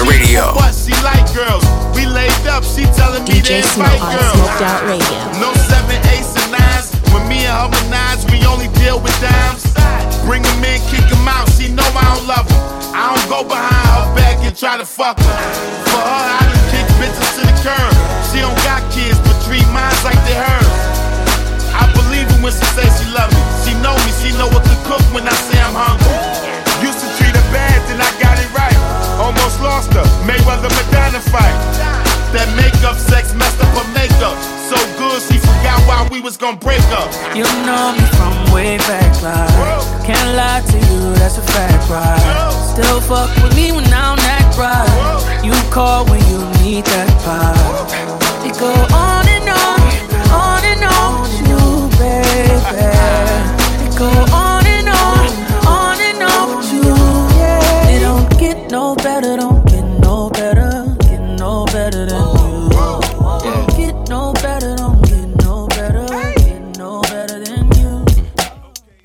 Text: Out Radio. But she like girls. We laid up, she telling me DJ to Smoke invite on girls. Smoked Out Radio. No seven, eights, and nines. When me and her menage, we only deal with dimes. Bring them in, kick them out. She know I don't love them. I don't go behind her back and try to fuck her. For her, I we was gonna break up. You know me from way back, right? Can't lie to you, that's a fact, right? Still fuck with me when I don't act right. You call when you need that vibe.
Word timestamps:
Out 0.00 0.08
Radio. 0.08 0.52
But 0.54 0.72
she 0.72 0.92
like 1.02 1.24
girls. 1.34 1.64
We 1.94 2.06
laid 2.06 2.32
up, 2.48 2.64
she 2.64 2.84
telling 2.96 3.24
me 3.24 3.40
DJ 3.40 3.60
to 3.60 3.68
Smoke 3.68 3.92
invite 3.92 4.00
on 4.00 4.16
girls. 4.16 4.32
Smoked 4.32 4.62
Out 4.62 4.82
Radio. 4.88 5.18
No 5.40 5.52
seven, 5.68 5.98
eights, 6.08 6.32
and 6.40 6.52
nines. 6.52 6.88
When 7.12 7.26
me 7.28 7.44
and 7.44 7.52
her 7.52 7.68
menage, 7.68 8.24
we 8.32 8.44
only 8.46 8.68
deal 8.80 9.00
with 9.00 9.14
dimes. 9.20 9.64
Bring 10.24 10.42
them 10.42 10.64
in, 10.64 10.80
kick 10.88 11.04
them 11.08 11.28
out. 11.28 11.48
She 11.52 11.68
know 11.68 11.84
I 11.84 12.04
don't 12.14 12.26
love 12.26 12.48
them. 12.48 12.62
I 12.94 13.14
don't 13.14 13.28
go 13.28 13.44
behind 13.44 13.88
her 13.92 14.14
back 14.16 14.38
and 14.44 14.56
try 14.56 14.76
to 14.78 14.86
fuck 14.86 15.18
her. 15.18 15.36
For 15.90 16.00
her, 16.00 16.24
I 16.40 16.49
we 36.20 36.24
was 36.24 36.36
gonna 36.36 36.56
break 36.56 36.84
up. 36.92 37.10
You 37.34 37.44
know 37.64 37.94
me 37.96 38.04
from 38.18 38.52
way 38.52 38.76
back, 38.78 39.10
right? 39.22 40.04
Can't 40.04 40.36
lie 40.36 40.60
to 40.60 40.76
you, 40.76 41.14
that's 41.14 41.38
a 41.38 41.42
fact, 41.42 41.88
right? 41.88 42.50
Still 42.72 43.00
fuck 43.00 43.30
with 43.42 43.56
me 43.56 43.72
when 43.72 43.84
I 43.86 44.14
don't 44.14 44.24
act 44.28 44.58
right. 44.58 45.40
You 45.42 45.52
call 45.70 46.04
when 46.06 46.20
you 46.28 46.38
need 46.62 46.84
that 46.84 47.08
vibe. 47.24 47.89